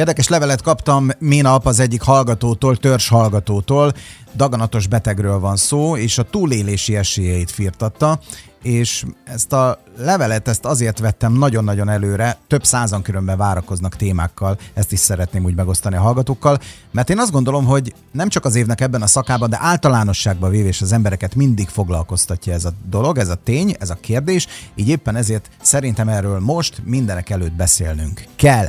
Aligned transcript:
Érdekes 0.00 0.28
levelet 0.28 0.62
kaptam 0.62 1.10
minap 1.18 1.66
az 1.66 1.80
egyik 1.80 2.02
hallgatótól, 2.02 2.76
törzs 2.76 3.08
hallgatótól. 3.08 3.92
Daganatos 4.36 4.86
betegről 4.86 5.38
van 5.38 5.56
szó, 5.56 5.96
és 5.96 6.18
a 6.18 6.22
túlélési 6.22 6.96
esélyeit 6.96 7.50
firtatta 7.50 8.18
és 8.62 9.04
ezt 9.24 9.52
a 9.52 9.78
levelet 9.96 10.48
ezt 10.48 10.64
azért 10.64 10.98
vettem 10.98 11.32
nagyon-nagyon 11.32 11.88
előre, 11.88 12.38
több 12.46 12.64
százan 12.64 13.02
különben 13.02 13.36
várakoznak 13.36 13.96
témákkal, 13.96 14.58
ezt 14.74 14.92
is 14.92 14.98
szeretném 14.98 15.44
úgy 15.44 15.54
megosztani 15.54 15.96
a 15.96 16.00
hallgatókkal, 16.00 16.58
mert 16.90 17.10
én 17.10 17.18
azt 17.18 17.30
gondolom, 17.30 17.64
hogy 17.64 17.94
nem 18.12 18.28
csak 18.28 18.44
az 18.44 18.54
évnek 18.54 18.80
ebben 18.80 19.02
a 19.02 19.06
szakában, 19.06 19.50
de 19.50 19.58
általánosságban 19.60 20.50
vévés 20.50 20.80
az 20.80 20.92
embereket 20.92 21.34
mindig 21.34 21.68
foglalkoztatja 21.68 22.52
ez 22.52 22.64
a 22.64 22.72
dolog, 22.88 23.18
ez 23.18 23.28
a 23.28 23.38
tény, 23.44 23.76
ez 23.78 23.90
a 23.90 23.98
kérdés, 24.00 24.46
így 24.74 24.88
éppen 24.88 25.16
ezért 25.16 25.50
szerintem 25.62 26.08
erről 26.08 26.38
most 26.38 26.82
mindenek 26.84 27.30
előtt 27.30 27.52
beszélnünk 27.52 28.24
kell. 28.36 28.68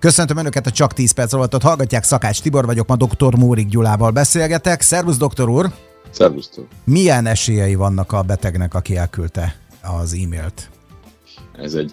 Köszöntöm 0.00 0.36
Önöket 0.36 0.66
a 0.66 0.70
Csak 0.70 0.92
10 0.92 1.12
perc 1.12 1.32
alatt, 1.32 1.62
hallgatják 1.62 2.04
Szakács 2.04 2.42
Tibor 2.42 2.66
vagyok, 2.66 2.86
ma 2.86 2.96
dr. 2.96 3.34
Mórik 3.34 3.68
Gyulával 3.68 4.10
beszélgetek. 4.10 4.80
Szervusz, 4.80 5.16
doktor 5.16 5.48
úr! 5.48 5.68
Szervusztok! 6.10 6.66
Milyen 6.84 7.26
esélyei 7.26 7.74
vannak 7.74 8.12
a 8.12 8.22
betegnek, 8.22 8.74
aki 8.74 8.96
elküldte 8.96 9.56
az 9.82 10.12
e-mailt? 10.12 10.70
Ez 11.56 11.74
egy, 11.74 11.92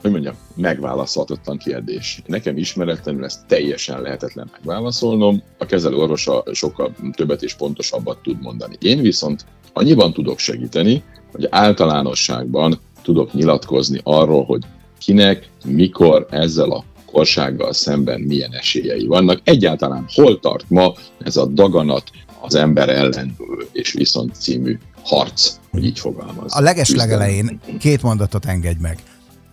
hogy 0.00 0.10
mondjam, 0.10 0.34
megválaszolhatatlan 0.54 1.58
kérdés. 1.58 2.22
Nekem 2.26 2.56
ismeretlenül 2.56 3.24
ezt 3.24 3.46
teljesen 3.46 4.00
lehetetlen 4.00 4.50
megválaszolnom, 4.52 5.42
a 5.58 5.66
kezelő 5.66 5.96
orvosa 5.96 6.44
sokkal 6.52 6.94
többet 7.12 7.42
és 7.42 7.54
pontosabbat 7.54 8.18
tud 8.22 8.42
mondani. 8.42 8.76
Én 8.80 9.00
viszont 9.00 9.46
annyiban 9.72 10.12
tudok 10.12 10.38
segíteni, 10.38 11.04
hogy 11.32 11.46
általánosságban 11.50 12.80
tudok 13.02 13.32
nyilatkozni 13.32 14.00
arról, 14.02 14.44
hogy 14.44 14.62
kinek, 14.98 15.50
mikor 15.64 16.26
ezzel 16.30 16.70
a 16.70 16.84
korsággal 17.16 17.72
szemben 17.72 18.20
milyen 18.20 18.52
esélyei 18.52 19.06
vannak. 19.06 19.40
Egyáltalán 19.44 20.04
hol 20.14 20.40
tart 20.40 20.64
ma 20.68 20.94
ez 21.18 21.36
a 21.36 21.46
daganat 21.46 22.10
az 22.40 22.54
ember 22.54 22.88
ellen 22.88 23.36
és 23.72 23.92
viszont 23.92 24.34
című 24.34 24.78
harc, 25.04 25.52
hogy 25.70 25.84
így 25.84 25.98
fogalmaz. 25.98 26.56
A 26.56 26.60
leges 26.60 26.90
legelején 26.90 27.60
két 27.78 28.02
mondatot 28.02 28.44
engedj 28.44 28.80
meg. 28.80 28.98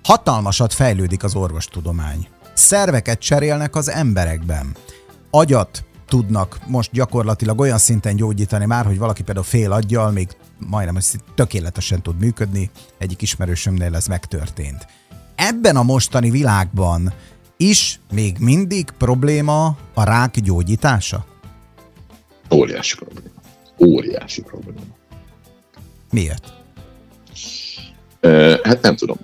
Hatalmasat 0.03 0.73
fejlődik 0.73 1.23
az 1.23 1.35
orvostudomány. 1.35 2.27
Szerveket 2.53 3.19
cserélnek 3.19 3.75
az 3.75 3.89
emberekben. 3.89 4.75
Agyat 5.29 5.83
tudnak 6.07 6.59
most 6.67 6.91
gyakorlatilag 6.91 7.59
olyan 7.59 7.77
szinten 7.77 8.16
gyógyítani 8.16 8.66
már, 8.66 8.85
hogy 8.85 8.97
valaki 8.97 9.23
például 9.23 9.45
fél 9.45 9.71
aggyal 9.71 10.11
még 10.11 10.27
majdnem 10.57 10.95
hogy 10.95 11.21
tökéletesen 11.35 12.01
tud 12.01 12.19
működni. 12.19 12.69
Egyik 12.97 13.21
ismerősömnél 13.21 13.95
ez 13.95 14.07
megtörtént. 14.07 14.88
Ebben 15.35 15.75
a 15.75 15.83
mostani 15.83 16.29
világban 16.29 17.13
is 17.57 17.99
még 18.13 18.35
mindig 18.39 18.91
probléma 18.97 19.65
a 19.93 20.03
rák 20.03 20.39
gyógyítása? 20.39 21.25
Óriási 22.53 22.95
probléma. 22.95 23.29
Óriási 23.77 24.41
probléma. 24.41 24.79
Miért? 26.11 26.53
Hát 28.63 28.81
nem 28.81 28.95
tudom. 28.95 29.17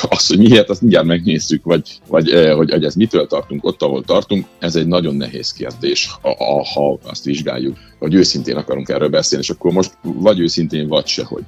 Azt, 0.00 0.28
hogy 0.28 0.38
miért, 0.38 0.70
azt 0.70 0.80
mindjárt 0.80 1.06
megnézzük, 1.06 1.64
vagy, 1.64 2.00
vagy 2.08 2.30
hogy, 2.56 2.70
hogy 2.70 2.84
ez 2.84 2.94
mitől 2.94 3.26
tartunk 3.26 3.64
ott, 3.64 3.82
ahol 3.82 4.04
tartunk, 4.04 4.46
ez 4.58 4.76
egy 4.76 4.86
nagyon 4.86 5.14
nehéz 5.14 5.52
kérdés, 5.52 6.10
ha, 6.22 6.64
ha 6.74 6.98
azt 7.02 7.24
vizsgáljuk, 7.24 7.76
hogy 7.98 8.14
őszintén 8.14 8.56
akarunk 8.56 8.88
erről 8.88 9.08
beszélni, 9.08 9.44
és 9.44 9.50
akkor 9.50 9.72
most 9.72 9.98
vagy 10.02 10.40
őszintén, 10.40 10.88
vagy 10.88 11.06
sehogy. 11.06 11.44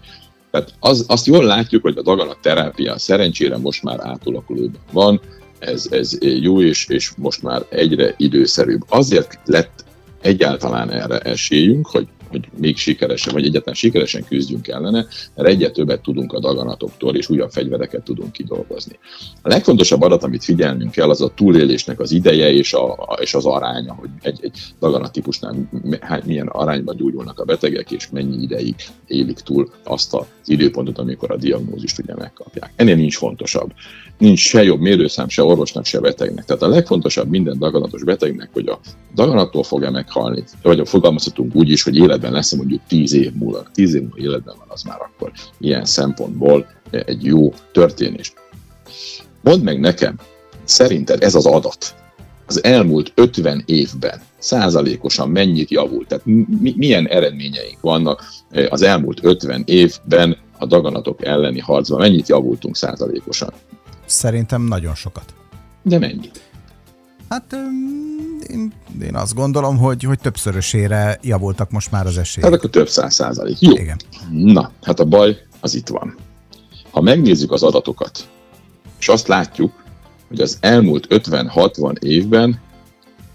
Tehát 0.51 0.75
az, 0.81 1.05
azt 1.09 1.27
jól 1.27 1.45
látjuk, 1.45 1.83
hogy 1.83 1.97
a 1.97 2.03
daganat 2.03 2.39
terápia 2.43 2.99
szerencsére 2.99 3.57
most 3.57 3.83
már 3.83 3.99
átalakulóban 4.01 4.81
van, 4.93 5.21
ez, 5.63 5.87
ez 5.91 6.19
jó, 6.21 6.63
és, 6.63 6.87
és 6.89 7.13
most 7.17 7.43
már 7.43 7.63
egyre 7.69 8.15
időszerűbb. 8.17 8.83
Azért 8.89 9.39
lett 9.45 9.85
egyáltalán 10.21 10.91
erre 10.91 11.19
esélyünk, 11.19 11.87
hogy 11.87 12.09
hogy 12.33 12.49
még 12.59 12.77
sikeresen, 12.77 13.33
vagy 13.33 13.45
egyáltalán 13.45 13.75
sikeresen 13.75 14.25
küzdjünk 14.25 14.69
ellene, 14.69 15.07
mert 15.35 15.49
egyre 15.49 15.71
többet 15.71 16.01
tudunk 16.01 16.33
a 16.33 16.41
daganatoktól, 16.41 17.17
és 17.17 17.29
újabb 17.29 17.51
fegyvereket 17.51 18.03
tudunk 18.03 18.33
kidolgozni. 18.33 18.99
A 19.43 19.49
legfontosabb 19.49 20.03
adat, 20.03 20.23
amit 20.23 20.45
figyelnünk 20.45 20.91
kell, 20.91 21.11
az 21.11 21.21
a 21.21 21.33
túlélésnek 21.35 22.01
az 22.01 22.13
ideje 22.13 22.53
és, 22.53 22.73
a, 22.73 23.17
és 23.21 23.35
az 23.35 23.45
aránya, 23.45 23.95
hogy 23.95 24.09
egy, 24.21 24.39
egy 24.43 24.61
daganattípusnál 24.81 25.69
milyen 26.25 26.47
arányban 26.47 26.97
gyógyulnak 26.97 27.39
a 27.39 27.45
betegek, 27.45 27.91
és 27.91 28.09
mennyi 28.11 28.43
ideig 28.43 28.75
élik 29.07 29.39
túl 29.39 29.73
azt 29.85 30.15
az 30.15 30.27
időpontot, 30.45 30.99
amikor 30.99 31.31
a 31.31 31.37
diagnózist 31.37 31.99
ugye 31.99 32.15
megkapják. 32.15 32.73
Ennél 32.77 32.97
nincs 32.97 33.17
fontosabb. 33.17 33.73
Nincs 34.23 34.41
se 34.41 34.63
jobb 34.63 34.81
mérőszám, 34.81 35.29
se 35.29 35.43
orvosnak, 35.43 35.85
se 35.85 36.01
betegnek. 36.01 36.45
Tehát 36.45 36.63
a 36.63 36.69
legfontosabb 36.69 37.29
minden 37.29 37.59
daganatos 37.59 38.05
betegnek, 38.05 38.49
hogy 38.53 38.69
a 38.69 38.79
daganattól 39.15 39.63
fog-e 39.63 39.91
meghalni, 39.91 40.45
vagy 40.63 40.89
fogalmazhatunk 40.89 41.55
úgy 41.55 41.71
is, 41.71 41.83
hogy 41.83 41.97
élet 41.97 42.09
életben 42.09 42.33
lesz 42.33 42.53
mondjuk 42.53 42.81
10 42.89 43.13
év 43.13 43.33
múlva, 43.33 43.63
10 43.73 43.95
év 43.95 44.01
múlva 44.01 44.19
életben 44.19 44.55
van, 44.59 44.67
az 44.69 44.83
már 44.83 44.99
akkor 45.01 45.33
ilyen 45.61 45.85
szempontból 45.85 46.67
egy 46.91 47.25
jó 47.25 47.53
történés. 47.73 48.33
Mondd 49.41 49.63
meg 49.63 49.81
nekem, 49.81 50.19
szerinted 50.65 51.23
ez 51.23 51.35
az 51.35 51.47
adat 51.47 51.95
az 52.47 52.65
elmúlt 52.65 53.13
50 53.15 53.63
évben 53.67 54.21
százalékosan 54.39 55.31
mennyit 55.31 55.71
javult? 55.71 56.09
Tehát 56.09 56.25
mi, 56.25 56.75
milyen 56.77 57.07
eredményeink 57.07 57.81
vannak 57.81 58.25
az 58.69 58.83
elmúlt 58.83 59.25
50 59.25 59.63
évben 59.67 60.37
a 60.59 60.67
daganatok 60.67 61.25
elleni 61.25 61.61
harcban? 61.61 61.99
Mennyit 61.99 62.29
javultunk 62.29 62.77
százalékosan? 62.77 63.53
Szerintem 64.13 64.63
nagyon 64.63 64.95
sokat. 64.95 65.35
De 65.83 65.99
mennyit? 65.99 66.51
Hát 67.29 67.57
én, 68.49 68.73
én 69.03 69.15
azt 69.15 69.35
gondolom, 69.35 69.79
hogy, 69.79 70.03
hogy 70.03 70.19
többszörösére 70.19 71.19
javultak 71.23 71.71
most 71.71 71.91
már 71.91 72.07
az 72.07 72.19
esélyek. 72.19 72.51
Hát 72.51 72.59
akkor 72.59 72.71
több 72.71 72.89
száz 72.89 73.15
százalék. 73.15 73.61
Jó. 73.61 73.73
Igen. 73.73 73.97
Na, 74.31 74.71
hát 74.83 75.01
a 75.01 75.05
baj 75.05 75.43
az 75.61 75.75
itt 75.75 75.89
van. 75.89 76.17
Ha 76.91 77.01
megnézzük 77.01 77.53
az 77.53 77.63
adatokat, 77.63 78.29
és 78.99 79.09
azt 79.09 79.29
látjuk, 79.29 79.73
hogy 80.29 80.41
az 80.41 80.57
elmúlt 80.61 81.07
50-60 81.11 82.03
évben 82.03 82.61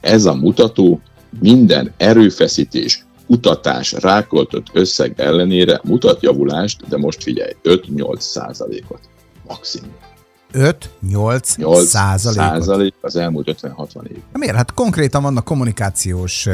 ez 0.02 0.26
a 0.26 0.36
mutató 0.36 1.02
minden 1.40 1.94
erőfeszítés, 1.98 3.06
kutatás, 3.28 3.92
rákoltott 3.92 4.68
összeg 4.74 5.14
ellenére 5.20 5.80
mutat 5.84 6.22
javulást, 6.22 6.88
de 6.88 6.98
most 6.98 7.24
figyelj, 7.24 7.52
5-8 7.64 8.20
százalékot 8.20 9.10
maximum. 9.48 9.96
5-8 10.54 11.84
százalék 11.84 12.94
az 13.02 13.16
elmúlt 13.16 13.58
50-60 13.62 14.08
év. 14.08 14.18
Miért? 14.34 14.56
Hát 14.56 14.74
konkrétan 14.74 15.22
vannak 15.22 15.44
kommunikációs 15.44 16.48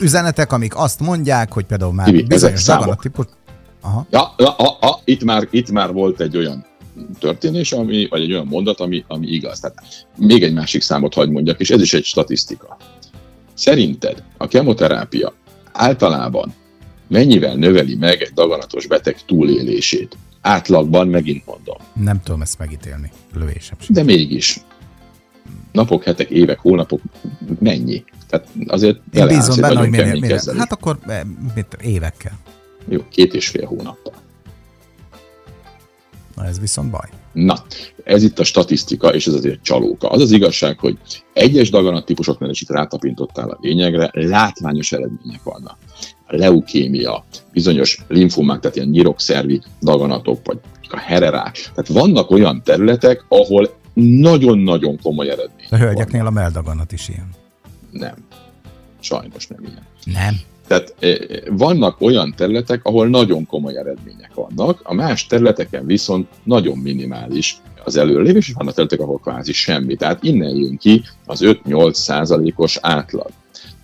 üzenetek, 0.00 0.52
amik 0.52 0.76
azt 0.76 1.00
mondják, 1.00 1.52
hogy 1.52 1.64
például 1.64 1.92
már 1.92 2.08
Ibi, 2.08 2.22
bizonyos 2.22 2.66
típus... 3.00 3.26
Aha. 3.80 4.06
Ja, 4.10 4.34
ja, 4.36 4.54
ja, 4.58 4.78
ja, 4.80 4.98
itt, 5.04 5.24
már, 5.24 5.48
itt 5.50 5.70
már 5.70 5.92
volt 5.92 6.20
egy 6.20 6.36
olyan 6.36 6.66
történés, 7.18 7.72
ami, 7.72 8.06
vagy 8.10 8.22
egy 8.22 8.32
olyan 8.32 8.46
mondat, 8.46 8.80
ami, 8.80 9.04
ami 9.08 9.26
igaz. 9.26 9.60
Tehát 9.60 9.76
még 10.16 10.42
egy 10.42 10.52
másik 10.52 10.82
számot 10.82 11.14
hagy 11.14 11.30
mondjak, 11.30 11.60
és 11.60 11.70
ez 11.70 11.80
is 11.80 11.94
egy 11.94 12.04
statisztika. 12.04 12.76
Szerinted 13.54 14.22
a 14.36 14.48
kemoterápia 14.48 15.32
általában 15.72 16.54
mennyivel 17.08 17.54
növeli 17.54 17.94
meg 17.94 18.22
egy 18.22 18.32
daganatos 18.34 18.86
beteg 18.86 19.16
túlélését? 19.26 20.16
Átlagban 20.44 21.08
megint 21.08 21.46
mondom. 21.46 21.76
Nem 21.92 22.20
tudom 22.22 22.42
ezt 22.42 22.58
megítélni, 22.58 23.10
lövésem 23.32 23.76
sem. 23.80 23.94
De 23.94 24.02
mégis. 24.02 24.60
Napok, 25.72 26.04
hetek, 26.04 26.30
évek, 26.30 26.58
hónapok, 26.58 27.00
mennyi? 27.58 28.04
Tehát 28.28 28.48
azért 28.66 29.00
Én 29.12 29.26
bízom 29.26 29.60
benne, 29.60 29.78
hogy 29.78 29.90
minél, 29.90 30.12
minél. 30.12 30.40
Hát 30.56 30.72
akkor 30.72 30.98
eh, 31.06 31.20
mit, 31.54 31.76
évekkel. 31.80 32.38
Jó, 32.88 33.00
két 33.10 33.34
és 33.34 33.48
fél 33.48 33.66
hónappal. 33.66 34.12
Na 36.36 36.44
ez 36.46 36.60
viszont 36.60 36.90
baj. 36.90 37.08
Na, 37.32 37.64
ez 38.04 38.22
itt 38.22 38.38
a 38.38 38.44
statisztika, 38.44 39.14
és 39.14 39.26
ez 39.26 39.34
azért 39.34 39.62
csalóka. 39.62 40.08
Az 40.08 40.20
az 40.20 40.30
igazság, 40.30 40.78
hogy 40.78 40.98
egyes 41.32 41.70
daganat 41.70 42.04
típusoknál, 42.04 42.50
és 42.50 42.60
itt 42.60 42.70
rátapintottál 42.70 43.48
a 43.48 43.58
lényegre, 43.60 44.10
látványos 44.12 44.92
eredmények 44.92 45.42
vannak. 45.42 45.78
Leukémia, 46.26 47.24
bizonyos 47.52 47.98
linfomák, 48.08 48.60
tehát 48.60 48.76
ilyen 48.76 48.88
nyirokszervi 48.88 49.60
daganatok, 49.82 50.40
vagy 50.44 50.58
a 50.90 50.98
hererák. 50.98 51.52
Tehát 51.52 51.88
vannak 51.88 52.30
olyan 52.30 52.62
területek, 52.64 53.24
ahol 53.28 53.74
nagyon-nagyon 53.94 54.98
komoly 55.02 55.30
eredmények 55.30 55.72
A 55.72 55.76
hölgyeknél 55.76 56.22
vannak. 56.22 56.36
a 56.36 56.40
meldaganat 56.40 56.92
is 56.92 57.08
ilyen. 57.08 57.28
Nem. 57.90 58.14
Sajnos 59.00 59.46
nem 59.46 59.58
ilyen. 59.62 59.82
Nem. 60.04 60.40
Tehát 60.66 60.94
eh, 60.98 61.16
vannak 61.50 62.00
olyan 62.00 62.34
területek, 62.36 62.84
ahol 62.84 63.08
nagyon 63.08 63.46
komoly 63.46 63.76
eredmények 63.76 64.34
vannak, 64.34 64.80
a 64.82 64.94
más 64.94 65.26
területeken 65.26 65.86
viszont 65.86 66.28
nagyon 66.44 66.78
minimális 66.78 67.56
az 67.84 67.96
előrelépés, 67.96 68.48
és 68.48 68.54
vannak 68.54 68.74
területek, 68.74 69.00
ahol 69.00 69.18
kvázi 69.18 69.52
semmi. 69.52 69.96
Tehát 69.96 70.22
innen 70.22 70.56
jön 70.56 70.76
ki 70.76 71.02
az 71.26 71.40
5-8 71.42 71.92
százalékos 71.92 72.78
átlag. 72.80 73.30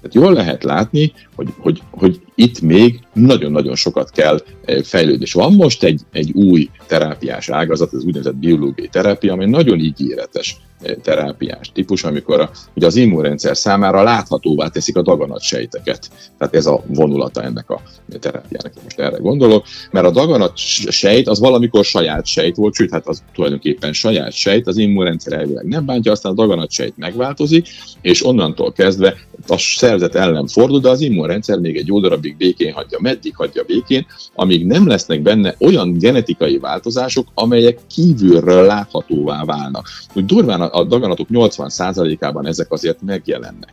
Tehát 0.01 0.15
jól 0.15 0.33
lehet 0.33 0.65
látni, 0.65 1.13
hogy, 1.35 1.49
hogy, 1.59 1.83
hogy 1.91 2.21
itt 2.35 2.61
még 2.61 3.01
nagyon-nagyon 3.13 3.75
sokat 3.75 4.11
kell 4.11 4.41
eh, 4.65 4.83
fejlődés. 4.83 5.33
Van 5.33 5.53
most 5.53 5.83
egy, 5.83 6.01
egy 6.13 6.33
új 6.33 6.69
terápiás 6.87 7.49
ágazat, 7.49 7.93
az 7.93 8.05
úgynevezett 8.05 8.37
biológiai 8.37 8.89
terápia, 8.89 9.33
ami 9.33 9.45
nagyon 9.45 9.79
ígéretes 9.79 10.57
eh, 10.81 10.95
terápiás 11.03 11.73
típus, 11.73 12.05
amikor 12.05 12.41
a, 12.41 12.51
ugye 12.75 12.87
az 12.87 12.97
immunrendszer 12.97 13.57
számára 13.57 14.03
láthatóvá 14.03 14.69
teszik 14.69 14.97
a 14.97 15.03
daganatsejteket. 15.03 16.11
Tehát 16.39 16.55
ez 16.55 16.67
a 16.67 16.83
vonulata 16.87 17.43
ennek 17.43 17.71
a 17.71 17.83
terápiának, 18.21 18.73
most 18.83 18.99
erre 18.99 19.17
gondolok, 19.17 19.67
mert 19.91 20.07
a 20.07 20.11
daganatsejt 20.11 21.29
az 21.29 21.41
valamikor 21.41 21.85
saját 21.85 22.27
sejt 22.27 22.57
volt, 22.57 22.75
sőt, 22.75 22.91
hát 22.91 23.07
az 23.07 23.23
tulajdonképpen 23.35 23.93
saját 23.93 24.33
sejt, 24.33 24.67
az 24.67 24.77
immunrendszer 24.77 25.33
elvileg 25.33 25.65
nem 25.65 25.87
bántja, 25.87 26.13
aztán 26.13 26.33
a 26.33 26.35
daganatsejt 26.35 26.97
megváltozik, 26.97 27.69
és 28.01 28.27
onnantól 28.27 28.73
kezdve 28.73 29.15
a 29.47 29.59
szervezet 29.59 30.15
ellen 30.15 30.47
fordul, 30.47 30.81
de 30.81 30.89
az 30.89 31.01
immunrendszer 31.01 31.59
még 31.59 31.77
egy 31.77 31.87
jó 31.87 32.01
darabig 32.01 32.37
békén 32.37 32.73
hagyja. 32.73 32.99
Meddig 33.01 33.37
hagyja 33.37 33.63
békén? 33.67 34.07
Amíg 34.35 34.67
nem 34.67 34.87
lesznek 34.87 35.23
benne 35.23 35.55
olyan 35.59 35.99
genetikai 35.99 36.59
változások, 36.59 37.27
amelyek 37.35 37.79
kívülről 37.95 38.67
láthatóvá 38.67 39.45
válnak. 39.45 39.89
Úgy 40.15 40.25
durván 40.25 40.61
a 40.61 40.85
daganatok 40.85 41.29
80%-ában 41.31 42.47
ezek 42.47 42.73
azért 42.73 43.03
megjelennek. 43.03 43.73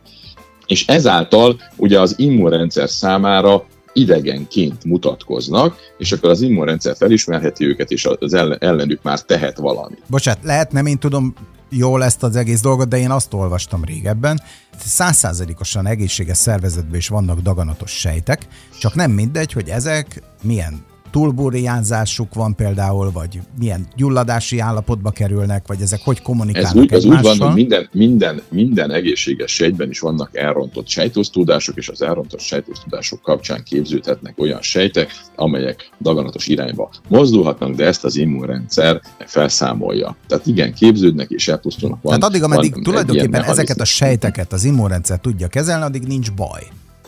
És 0.66 0.86
ezáltal 0.86 1.60
ugye 1.76 2.00
az 2.00 2.14
immunrendszer 2.18 2.88
számára 2.88 3.66
idegenként 3.92 4.84
mutatkoznak, 4.84 5.76
és 5.98 6.12
akkor 6.12 6.30
az 6.30 6.40
immunrendszer 6.40 6.96
felismerheti 6.96 7.64
őket, 7.66 7.90
és 7.90 8.08
az 8.18 8.34
ellenük 8.58 9.02
már 9.02 9.22
tehet 9.22 9.58
valamit. 9.58 10.02
Bocsát, 10.06 10.38
lehet, 10.42 10.72
nem 10.72 10.86
én 10.86 10.98
tudom 10.98 11.34
jól 11.68 12.04
ezt 12.04 12.22
az 12.22 12.36
egész 12.36 12.60
dolgot, 12.60 12.88
de 12.88 12.98
én 12.98 13.10
azt 13.10 13.34
olvastam 13.34 13.84
régebben, 13.84 14.42
százszázalékosan 14.84 15.86
egészséges 15.86 16.36
szervezetben 16.36 16.98
is 16.98 17.08
vannak 17.08 17.40
daganatos 17.40 17.90
sejtek, 17.90 18.46
csak 18.78 18.94
nem 18.94 19.10
mindegy, 19.10 19.52
hogy 19.52 19.68
ezek 19.68 20.22
milyen 20.42 20.84
túlburjánzásuk 21.10 22.34
van 22.34 22.54
például, 22.54 23.10
vagy 23.12 23.40
milyen 23.58 23.86
gyulladási 23.96 24.58
állapotba 24.58 25.10
kerülnek, 25.10 25.66
vagy 25.66 25.80
ezek 25.80 26.00
hogy 26.04 26.22
kommunikálnak 26.22 26.72
Ez 26.72 26.80
úgy, 26.80 26.92
ez 26.92 27.04
úgy 27.04 27.22
van, 27.22 27.38
hogy 27.38 27.54
minden, 27.54 27.88
minden, 27.92 28.42
minden 28.48 28.90
egészséges 28.90 29.52
sejtben 29.52 29.88
is 29.88 30.00
vannak 30.00 30.36
elrontott 30.36 30.88
sejtosztudások, 30.88 31.76
és 31.76 31.88
az 31.88 32.02
elrontott 32.02 32.40
sejtosztudások 32.40 33.22
kapcsán 33.22 33.62
képződhetnek 33.62 34.34
olyan 34.38 34.62
sejtek, 34.62 35.10
amelyek 35.36 35.90
daganatos 36.00 36.46
irányba 36.46 36.90
mozdulhatnak, 37.08 37.74
de 37.74 37.84
ezt 37.84 38.04
az 38.04 38.16
immunrendszer 38.16 39.00
felszámolja. 39.26 40.16
Tehát 40.26 40.46
igen, 40.46 40.74
képződnek 40.74 41.30
és 41.30 41.48
elpusztulnak. 41.48 42.02
Van, 42.02 42.18
Tehát 42.18 42.34
addig, 42.34 42.42
ameddig 42.42 42.82
tulajdonképpen 42.82 43.42
ezeket 43.42 43.80
a 43.80 43.84
sejteket 43.84 44.52
az 44.52 44.64
immunrendszer 44.64 45.18
tudja 45.18 45.48
kezelni, 45.48 45.84
addig 45.84 46.02
nincs 46.02 46.32
baj 46.32 46.62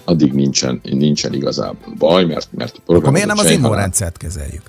addig 0.04 0.32
nincsen, 0.32 0.80
nincsen 0.82 1.32
igazából 1.32 1.94
baj, 1.98 2.24
mert, 2.24 2.48
mert 2.52 2.80
a 2.86 2.94
Akkor 2.94 3.12
miért 3.12 3.26
nem 3.26 3.38
az 3.38 3.50
immunrendszert 3.50 4.16
kezeljük? 4.16 4.62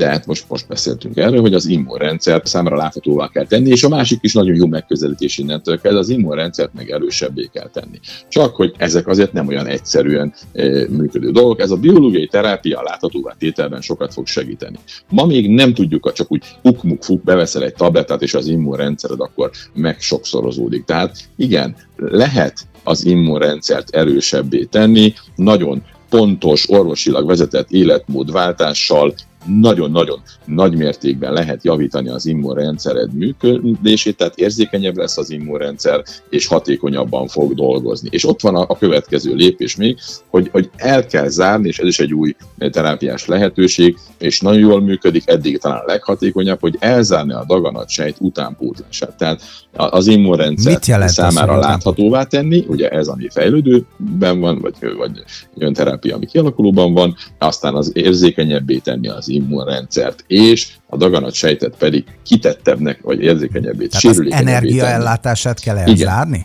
de 0.00 0.08
hát 0.08 0.26
most, 0.26 0.44
most 0.48 0.68
beszéltünk 0.68 1.16
erről, 1.16 1.40
hogy 1.40 1.54
az 1.54 1.66
immunrendszert 1.66 2.46
számára 2.46 2.76
láthatóvá 2.76 3.28
kell 3.28 3.46
tenni, 3.46 3.68
és 3.68 3.84
a 3.84 3.88
másik 3.88 4.18
is 4.22 4.32
nagyon 4.32 4.54
jó 4.54 4.66
megközelítés 4.66 5.38
innentől 5.38 5.80
kell, 5.80 5.96
az 5.96 6.08
immunrendszert 6.08 6.74
meg 6.74 6.90
erősebbé 6.90 7.48
kell 7.52 7.68
tenni. 7.68 8.00
Csak, 8.28 8.54
hogy 8.54 8.74
ezek 8.76 9.06
azért 9.06 9.32
nem 9.32 9.46
olyan 9.46 9.66
egyszerűen 9.66 10.34
e, 10.52 10.64
működő 10.88 11.30
dolgok, 11.30 11.60
ez 11.60 11.70
a 11.70 11.76
biológiai 11.76 12.26
terápia 12.26 12.82
láthatóvá 12.82 13.34
tételben 13.38 13.80
sokat 13.80 14.12
fog 14.12 14.26
segíteni. 14.26 14.78
Ma 15.10 15.26
még 15.26 15.50
nem 15.50 15.74
tudjuk, 15.74 16.12
csak 16.12 16.32
úgy 16.32 16.42
ukmuk 16.62 17.02
fuk, 17.02 17.22
beveszel 17.22 17.64
egy 17.64 17.74
tabletát, 17.74 18.22
és 18.22 18.34
az 18.34 18.46
immunrendszered 18.46 19.20
akkor 19.20 19.50
meg 19.74 20.00
sokszorozódik. 20.00 20.84
Tehát 20.84 21.16
igen, 21.36 21.76
lehet 21.96 22.66
az 22.84 23.04
immunrendszert 23.04 23.90
erősebbé 23.90 24.64
tenni, 24.64 25.14
nagyon 25.36 25.82
pontos, 26.08 26.68
orvosilag 26.68 27.26
vezetett 27.26 27.70
életmódváltással, 27.70 29.14
nagyon-nagyon 29.46 30.20
nagy 30.44 30.76
mértékben 30.76 31.32
lehet 31.32 31.64
javítani 31.64 32.08
az 32.08 32.26
immunrendszered 32.26 33.12
működését, 33.12 34.16
tehát 34.16 34.38
érzékenyebb 34.38 34.96
lesz 34.96 35.18
az 35.18 35.30
immunrendszer, 35.30 36.02
és 36.30 36.46
hatékonyabban 36.46 37.26
fog 37.28 37.54
dolgozni. 37.54 38.08
És 38.12 38.26
ott 38.26 38.40
van 38.40 38.54
a, 38.54 38.64
a 38.68 38.78
következő 38.78 39.34
lépés 39.34 39.76
még, 39.76 39.98
hogy, 40.28 40.48
hogy 40.52 40.70
el 40.76 41.06
kell 41.06 41.28
zárni, 41.28 41.68
és 41.68 41.78
ez 41.78 41.86
is 41.86 41.98
egy 41.98 42.14
új 42.14 42.34
terápiás 42.58 43.26
lehetőség, 43.26 43.96
és 44.18 44.40
nagyon 44.40 44.60
jól 44.60 44.80
működik, 44.80 45.22
eddig 45.26 45.58
talán 45.58 45.78
a 45.78 45.86
leghatékonyabb, 45.86 46.60
hogy 46.60 46.76
elzárni 46.78 47.32
a 47.32 47.44
daganat 47.46 47.88
sejt 47.88 48.16
utánpótlását. 48.18 49.16
Tehát 49.16 49.42
az 49.72 50.06
immunrendszer 50.06 51.10
számára 51.10 51.52
az, 51.52 51.64
láthatóvá 51.64 52.24
tenni, 52.24 52.64
ugye 52.68 52.88
ez, 52.88 53.06
ami 53.06 53.28
fejlődőben 53.28 54.40
van, 54.40 54.60
vagy, 54.60 54.74
vagy 54.96 55.22
olyan 55.60 55.72
terápia, 55.72 56.14
ami 56.14 56.26
kialakulóban 56.26 56.92
van, 56.92 57.16
aztán 57.38 57.74
az 57.74 57.90
érzékenyebbé 57.94 58.76
tenni 58.76 59.08
az 59.08 59.28
immunrendszert, 59.30 60.24
és 60.26 60.68
a 60.86 60.96
daganat 60.96 61.34
sejtet 61.34 61.74
pedig 61.78 62.04
kitettebbnek, 62.22 63.00
vagy 63.02 63.22
érzékenyebbé, 63.22 63.86
sérülékenyebbé 63.90 64.50
energiaellátását 64.50 65.60
kell 65.60 65.76
elzárni? 65.76 66.44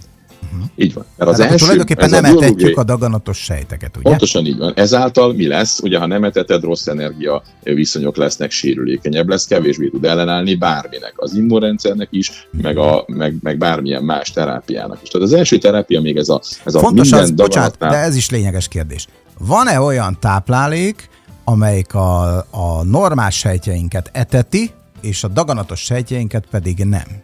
Uh-huh. 0.55 0.69
Így 0.75 0.93
van. 0.93 1.05
Mert 1.17 1.31
az 1.31 1.39
első, 1.39 1.55
tulajdonképpen 1.55 2.09
nem 2.09 2.23
a 2.23 2.27
etetjük 2.27 2.77
a 2.77 2.83
daganatos 2.83 3.37
sejteket, 3.37 3.97
ugye? 3.97 4.09
Pontosan 4.09 4.45
így 4.45 4.57
van. 4.57 4.73
Ezáltal 4.75 5.33
mi 5.33 5.47
lesz? 5.47 5.79
Ugye, 5.79 5.97
ha 5.97 6.05
nem 6.05 6.23
eteted, 6.23 6.63
rossz 6.63 6.87
energia 6.87 7.43
viszonyok 7.63 8.17
lesznek, 8.17 8.51
sérülékenyebb 8.51 9.29
lesz, 9.29 9.45
kevésbé 9.45 9.87
tud 9.87 10.05
ellenállni 10.05 10.55
bárminek. 10.55 11.13
Az 11.15 11.33
immunrendszernek 11.33 12.07
is, 12.11 12.47
meg, 12.61 12.77
a, 12.77 13.03
meg, 13.07 13.35
meg 13.41 13.57
bármilyen 13.57 14.03
más 14.03 14.31
terápiának 14.31 14.99
is. 15.01 15.09
Tehát 15.09 15.27
az 15.27 15.33
első 15.33 15.57
terápia 15.57 16.01
még 16.01 16.17
ez 16.17 16.29
a, 16.29 16.41
ez 16.63 16.75
a 16.75 16.79
Fontos 16.79 17.09
minden 17.09 17.23
az, 17.23 17.31
bocsánat, 17.31 17.77
de 17.77 17.97
ez 17.97 18.15
is 18.15 18.29
lényeges 18.29 18.67
kérdés. 18.67 19.07
Van-e 19.39 19.79
olyan 19.79 20.17
táplálék, 20.19 21.09
amelyik 21.45 21.93
a, 21.93 22.37
a 22.37 22.83
normás 22.83 23.37
sejtjeinket 23.37 24.09
eteti, 24.13 24.71
és 25.01 25.23
a 25.23 25.27
daganatos 25.27 25.79
sejtjeinket 25.79 26.45
pedig 26.51 26.77
nem. 26.77 27.23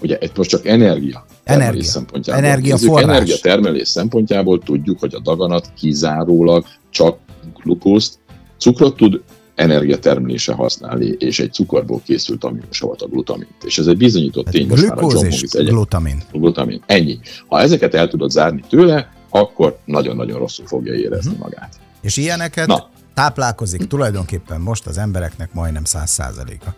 Ugye 0.00 0.18
itt 0.20 0.36
most 0.36 0.50
csak 0.50 0.66
energia. 0.66 1.24
Energia. 1.44 1.82
Szempontjából 1.82 2.44
energia 2.44 2.76
forrás. 2.76 3.08
Energia 3.08 3.36
termelés 3.42 3.88
szempontjából 3.88 4.58
tudjuk, 4.58 4.98
hogy 4.98 5.14
a 5.14 5.20
daganat 5.20 5.72
kizárólag 5.76 6.64
csak 6.90 7.18
glukózt, 7.62 8.18
cukrot 8.58 8.96
tud 8.96 9.22
energiatermelése 9.54 10.52
használni, 10.52 11.06
és 11.18 11.40
egy 11.40 11.52
cukorból 11.52 12.00
készült 12.04 12.44
aminosavat 12.44 13.02
a 13.02 13.06
glutamint. 13.06 13.64
És 13.64 13.78
ez 13.78 13.86
egy 13.86 13.96
bizonyított 13.96 14.46
tény. 14.46 14.66
Most 14.66 14.88
már 14.88 14.98
a 14.98 15.10
John 15.12 15.26
és 15.26 15.42
glutamin. 15.50 16.22
glutamin. 16.32 16.82
Ennyi. 16.86 17.18
Ha 17.46 17.60
ezeket 17.60 17.94
el 17.94 18.08
tudod 18.08 18.30
zárni 18.30 18.62
tőle, 18.68 19.12
akkor 19.30 19.78
nagyon-nagyon 19.84 20.38
rosszul 20.38 20.66
fogja 20.66 20.94
érezni 20.94 21.30
uh-huh. 21.30 21.44
magát. 21.44 21.74
És 22.00 22.16
ilyeneket 22.16 22.66
Na 22.66 22.90
táplálkozik 23.14 23.86
tulajdonképpen 23.86 24.60
most 24.60 24.86
az 24.86 24.98
embereknek 24.98 25.52
majdnem 25.52 25.84
száz 25.84 26.10
százaléka 26.10 26.74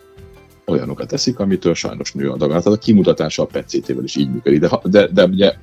olyanokat 0.66 1.12
eszik, 1.12 1.38
amitől 1.38 1.75
sajnos 1.75 2.12
nő 2.12 2.31
a 2.31 2.37
daganat. 2.37 2.62
Tehát 2.62 2.78
a 2.78 2.82
kimutatása 2.82 3.43
a 3.43 3.46
PET-CT-vel 3.46 4.05
is 4.05 4.16
így 4.16 4.31
működik. 4.31 4.61
De, 4.61 4.80
de, 4.85 5.06
de 5.06 5.25
ugye, 5.25 5.54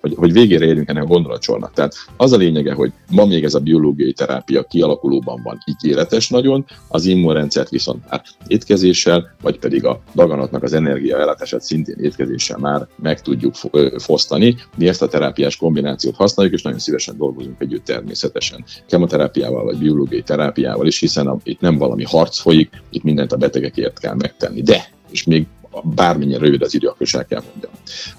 hogy, 0.00 0.14
hogy 0.16 0.32
végére 0.32 0.64
érjünk 0.64 0.88
ennek 0.88 1.02
a 1.02 1.06
gondolatsornak. 1.06 1.72
Tehát 1.72 1.94
az 2.16 2.32
a 2.32 2.36
lényege, 2.36 2.72
hogy 2.72 2.92
ma 3.10 3.24
még 3.24 3.44
ez 3.44 3.54
a 3.54 3.60
biológiai 3.60 4.12
terápia 4.12 4.62
kialakulóban 4.62 5.40
van 5.42 5.58
ígéretes 5.64 6.28
nagyon, 6.28 6.64
az 6.88 7.04
immunrendszert 7.04 7.68
viszont 7.68 8.10
már 8.10 8.22
étkezéssel, 8.46 9.34
vagy 9.42 9.58
pedig 9.58 9.84
a 9.84 10.00
daganatnak 10.14 10.62
az 10.62 10.72
energiaellátását 10.72 11.62
szintén 11.62 11.96
étkezéssel 12.00 12.58
már 12.58 12.86
meg 12.96 13.22
tudjuk 13.22 13.54
fosztani. 13.98 14.56
Mi 14.76 14.88
ezt 14.88 15.02
a 15.02 15.08
terápiás 15.08 15.56
kombinációt 15.56 16.16
használjuk, 16.16 16.54
és 16.54 16.62
nagyon 16.62 16.78
szívesen 16.78 17.16
dolgozunk 17.16 17.60
együtt 17.60 17.84
természetesen 17.84 18.64
kemoterápiával, 18.88 19.64
vagy 19.64 19.78
biológiai 19.78 20.22
terápiával 20.22 20.86
is, 20.86 21.00
hiszen 21.00 21.26
a, 21.26 21.36
itt 21.42 21.60
nem 21.60 21.78
valami 21.78 22.04
harc 22.04 22.38
folyik, 22.38 22.82
itt 22.90 23.02
mindent 23.02 23.32
a 23.32 23.36
betegekért 23.36 23.98
kell 23.98 24.14
megtenni 24.14 24.45
tenni. 24.46 24.62
De, 24.62 24.88
és 25.10 25.24
még 25.24 25.46
bármilyen 25.82 26.40
rövid 26.40 26.62
az 26.62 26.74
idő, 26.74 26.86
akkor 26.86 27.26
kell 27.26 27.42
mondjam. 27.50 27.72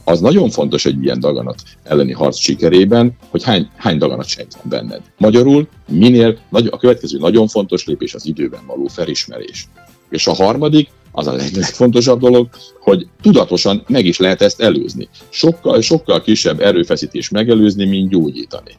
Az 0.04 0.20
nagyon 0.20 0.50
fontos 0.50 0.86
egy 0.86 1.04
ilyen 1.04 1.20
daganat 1.20 1.62
elleni 1.84 2.12
harc 2.12 2.38
sikerében, 2.38 3.18
hogy 3.30 3.44
hány, 3.44 3.70
hány 3.76 3.98
daganat 3.98 4.28
sejt 4.28 4.54
van 4.54 4.64
benned. 4.70 5.02
Magyarul 5.18 5.68
minél, 5.88 6.38
a 6.52 6.78
következő 6.78 7.18
nagyon 7.18 7.48
fontos 7.48 7.86
lépés 7.86 8.14
az 8.14 8.26
időben 8.26 8.66
való 8.68 8.88
felismerés. 8.88 9.68
És 10.10 10.28
a 10.28 10.34
harmadik, 10.34 10.90
az 11.12 11.28
a 11.28 11.34
leg, 11.34 11.54
legfontosabb 11.54 12.20
dolog, 12.20 12.50
hogy 12.80 13.08
tudatosan 13.22 13.84
meg 13.88 14.06
is 14.06 14.18
lehet 14.18 14.42
ezt 14.42 14.62
előzni. 14.62 15.10
Sokkal, 15.30 15.82
sokkal 15.82 16.22
kisebb 16.22 16.60
erőfeszítés 16.60 17.30
megelőzni, 17.30 17.86
mint 17.86 18.10
gyógyítani. 18.10 18.72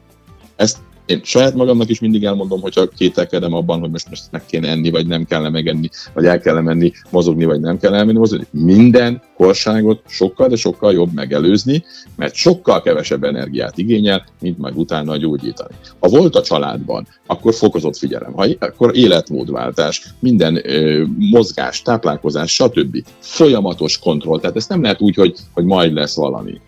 Ezt 0.55 0.77
én 1.09 1.21
saját 1.23 1.53
magamnak 1.53 1.89
is 1.89 1.99
mindig 1.99 2.23
elmondom, 2.23 2.61
hogyha 2.61 2.87
kételkedem 2.87 3.53
abban, 3.53 3.79
hogy 3.79 3.89
most, 3.89 4.09
most 4.09 4.23
meg 4.31 4.45
kéne 4.45 4.67
enni, 4.69 4.89
vagy 4.89 5.07
nem 5.07 5.25
kellene 5.25 5.49
megenni, 5.49 5.89
vagy 6.13 6.25
el 6.25 6.39
kellene 6.39 6.65
menni 6.65 6.91
mozogni, 7.09 7.45
vagy 7.45 7.59
nem 7.59 7.79
kellene 7.79 8.03
menni 8.03 8.17
mozogni. 8.17 8.45
Minden 8.51 9.21
korságot 9.35 10.01
sokkal, 10.07 10.47
de 10.47 10.55
sokkal 10.55 10.93
jobb 10.93 11.13
megelőzni, 11.13 11.83
mert 12.15 12.33
sokkal 12.33 12.81
kevesebb 12.81 13.23
energiát 13.23 13.77
igényel, 13.77 14.25
mint 14.41 14.57
majd 14.57 14.77
utána 14.77 15.17
gyógyítani. 15.17 15.75
Ha 15.99 16.09
volt 16.09 16.35
a 16.35 16.41
családban, 16.41 17.07
akkor 17.25 17.53
fokozott 17.53 17.97
figyelem, 17.97 18.33
ha, 18.33 18.47
akkor 18.59 18.97
életmódváltás, 18.97 20.13
minden 20.19 20.61
ö, 20.63 21.03
mozgás, 21.17 21.81
táplálkozás, 21.81 22.53
stb. 22.53 23.03
Folyamatos 23.19 23.99
kontroll. 23.99 24.39
Tehát 24.39 24.55
ezt 24.55 24.69
nem 24.69 24.81
lehet 24.81 25.01
úgy, 25.01 25.15
hogy, 25.15 25.35
hogy 25.53 25.65
majd 25.65 25.93
lesz 25.93 26.15
valami 26.15 26.59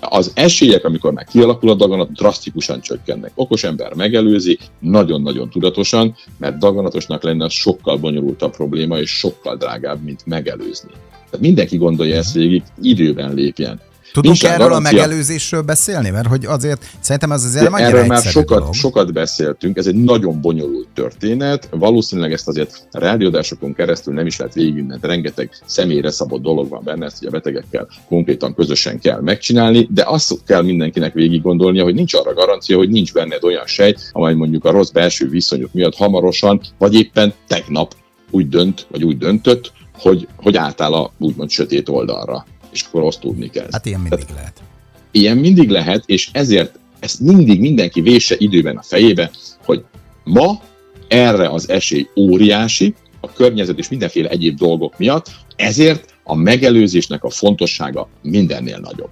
az 0.00 0.32
esélyek, 0.34 0.84
amikor 0.84 1.12
már 1.12 1.24
kialakul 1.24 1.70
a 1.70 1.74
daganat, 1.74 2.12
drasztikusan 2.12 2.80
csökkennek. 2.80 3.32
Okos 3.34 3.64
ember 3.64 3.94
megelőzi, 3.94 4.58
nagyon-nagyon 4.78 5.50
tudatosan, 5.50 6.14
mert 6.36 6.58
daganatosnak 6.58 7.22
lenne 7.22 7.48
sokkal 7.48 7.96
bonyolultabb 7.96 8.56
probléma, 8.56 8.98
és 8.98 9.10
sokkal 9.10 9.56
drágább, 9.56 10.02
mint 10.04 10.26
megelőzni. 10.26 10.90
Tehát 11.10 11.40
mindenki 11.40 11.76
gondolja 11.76 12.16
ezt 12.16 12.34
végig, 12.34 12.62
időben 12.82 13.34
lépjen. 13.34 13.80
Tudunk 14.12 14.40
Nincs 14.40 14.44
erről 14.52 14.68
garancia. 14.68 14.90
a 14.90 14.92
megelőzésről 14.92 15.62
beszélni? 15.62 16.10
Mert 16.10 16.26
hogy 16.26 16.44
azért 16.44 16.86
szerintem 17.00 17.30
az 17.30 17.44
azért 17.44 17.70
De 17.70 17.76
Erről 17.76 18.06
már 18.06 18.22
sokat, 18.22 18.58
dolog. 18.58 18.74
sokat 18.74 19.12
beszéltünk, 19.12 19.76
ez 19.76 19.86
egy 19.86 19.94
nagyon 19.94 20.40
bonyolult 20.40 20.88
történet. 20.94 21.68
Valószínűleg 21.70 22.32
ezt 22.32 22.48
azért 22.48 22.88
a 22.90 22.98
rádiódásokon 22.98 23.74
keresztül 23.74 24.14
nem 24.14 24.26
is 24.26 24.38
lehet 24.38 24.54
végigvinni, 24.54 24.86
mert 24.88 25.04
rengeteg 25.04 25.50
személyre 25.66 26.10
szabott 26.10 26.42
dolog 26.42 26.68
van 26.68 26.80
benne, 26.84 27.04
ezt 27.06 27.18
ugye 27.18 27.28
a 27.28 27.30
betegekkel 27.30 27.88
konkrétan 28.08 28.54
közösen 28.54 28.98
kell 28.98 29.20
megcsinálni, 29.20 29.88
de 29.90 30.04
azt 30.06 30.34
kell 30.46 30.62
mindenkinek 30.62 31.12
végig 31.12 31.42
gondolnia, 31.42 31.82
hogy 31.82 31.94
nincs 31.94 32.14
arra 32.14 32.34
garancia, 32.34 32.76
hogy 32.76 32.88
nincs 32.88 33.12
benned 33.12 33.44
olyan 33.44 33.66
sej, 33.66 33.94
amely 34.12 34.34
mondjuk 34.34 34.64
a 34.64 34.70
rossz 34.70 34.90
belső 34.90 35.28
viszonyok 35.28 35.72
miatt 35.72 35.96
hamarosan, 35.96 36.60
vagy 36.78 36.94
éppen 36.94 37.32
tegnap 37.46 37.94
úgy 38.30 38.48
dönt, 38.48 38.86
vagy 38.90 39.04
úgy 39.04 39.18
döntött, 39.18 39.72
hogy, 39.98 40.28
hogy 40.36 40.56
átáll 40.56 40.92
a 40.92 41.12
úgymond 41.18 41.50
sötét 41.50 41.88
oldalra 41.88 42.46
és 42.72 42.82
akkor 42.82 43.02
azt 43.02 43.20
tudni 43.20 43.50
kell. 43.50 43.68
Hát 43.70 43.86
ilyen 43.86 44.00
mindig 44.00 44.18
Tehát, 44.18 44.34
lehet. 44.34 44.62
Ilyen 45.10 45.36
mindig 45.36 45.68
lehet, 45.68 46.02
és 46.06 46.28
ezért 46.32 46.78
ezt 46.98 47.20
mindig 47.20 47.60
mindenki 47.60 48.00
vése 48.00 48.34
időben 48.38 48.76
a 48.76 48.82
fejébe, 48.82 49.30
hogy 49.64 49.84
ma 50.24 50.60
erre 51.08 51.48
az 51.48 51.68
esély 51.68 52.08
óriási, 52.16 52.94
a 53.20 53.32
környezet 53.32 53.78
és 53.78 53.88
mindenféle 53.88 54.28
egyéb 54.28 54.56
dolgok 54.56 54.98
miatt, 54.98 55.30
ezért 55.56 56.14
a 56.24 56.34
megelőzésnek 56.34 57.24
a 57.24 57.30
fontossága 57.30 58.08
mindennél 58.22 58.78
nagyobb. 58.78 59.10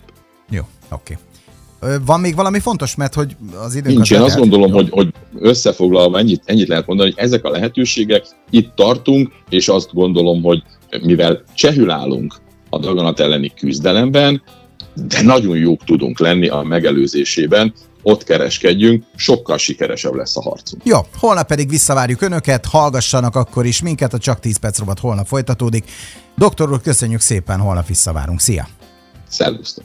Jó, 0.51 0.63
oké. 0.91 1.19
Okay. 1.81 1.97
Van 2.05 2.21
még 2.21 2.35
valami 2.35 2.59
fontos, 2.59 2.95
mert 2.95 3.15
hogy 3.15 3.37
az 3.65 3.75
időnk 3.75 3.95
Nincs, 3.95 4.11
én 4.11 4.21
azt 4.21 4.39
gondolom, 4.39 4.73
hogy, 4.73 4.91
hogy 4.91 5.09
összefoglalva 5.39 6.19
ennyit, 6.19 6.43
ennyit 6.45 6.69
lehet 6.69 6.87
mondani, 6.87 7.11
hogy 7.11 7.25
ezek 7.25 7.45
a 7.45 7.51
lehetőségek, 7.51 8.27
itt 8.51 8.75
tartunk, 8.75 9.33
és 9.49 9.69
azt 9.69 9.93
gondolom, 9.93 10.43
hogy 10.43 10.63
mivel 11.03 11.43
csehül 11.55 11.91
állunk 11.91 12.35
a 12.76 12.78
daganat 12.78 13.21
elleni 13.21 13.52
küzdelemben, 13.54 14.42
de 14.95 15.23
nagyon 15.23 15.56
jók 15.56 15.85
tudunk 15.85 16.18
lenni 16.18 16.49
a 16.49 16.62
megelőzésében, 16.62 17.75
ott 18.02 18.25
kereskedjünk, 18.25 19.04
sokkal 19.16 19.59
sikeresebb 19.59 20.14
lesz 20.14 20.37
a 20.37 20.42
harcunk. 20.42 20.83
Jó, 20.85 20.99
holnap 21.18 21.47
pedig 21.47 21.68
visszavárjuk 21.68 22.23
Önöket, 22.23 22.64
hallgassanak 22.64 23.35
akkor 23.37 23.66
is 23.66 23.83
minket, 23.83 24.14
a 24.14 24.18
Csak 24.18 24.40
10 24.40 24.56
perc 24.56 24.78
robot 24.78 24.99
holnap 24.99 25.26
folytatódik. 25.26 25.85
Doktor 26.37 26.73
úr, 26.73 26.80
köszönjük 26.80 27.21
szépen, 27.21 27.61
holnap 27.61 27.87
visszavárunk. 27.87 28.40
Szia! 28.40 28.68
Szervusztok! 29.28 29.85